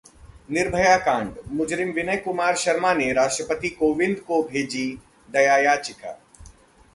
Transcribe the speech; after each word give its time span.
निर्भया 0.51 0.95
कांड: 0.97 1.33
मुजरिम 1.51 1.91
विनय 1.91 2.17
कुमार 2.17 2.55
शर्मा 2.55 2.93
ने 2.93 3.11
राष्ट्रपति 3.13 3.69
कोविंद 3.69 4.19
को 4.19 4.41
भेजी 4.43 4.87
दया 5.29 5.57
याचिका 5.57 6.19